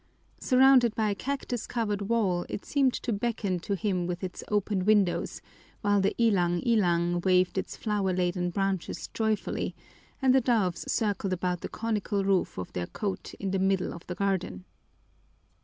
Surrounded 0.39 0.95
by 0.95 1.11
a 1.11 1.13
cactus 1.13 1.67
covered 1.67 2.01
wall 2.01 2.43
it 2.49 2.65
seemed 2.65 2.91
to 2.91 3.13
beckon 3.13 3.59
to 3.59 3.75
him 3.75 4.07
with 4.07 4.23
its 4.23 4.43
open 4.47 4.83
windows, 4.83 5.43
while 5.81 6.01
the 6.01 6.15
ilang 6.19 6.59
ilang 6.65 7.21
waved 7.23 7.55
its 7.55 7.77
flower 7.77 8.11
laden 8.11 8.49
branches 8.49 9.09
joyfully 9.13 9.75
and 10.19 10.33
the 10.33 10.41
doves 10.41 10.91
circled 10.91 11.33
about 11.33 11.61
the 11.61 11.69
conical 11.69 12.25
roof 12.25 12.57
of 12.57 12.73
their 12.73 12.87
cote 12.87 13.35
in 13.35 13.51
the 13.51 13.59
middle 13.59 13.93
of 13.93 14.03
the 14.07 14.15
garden. 14.15 14.65